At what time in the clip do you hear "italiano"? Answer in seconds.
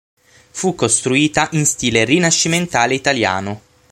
2.95-3.61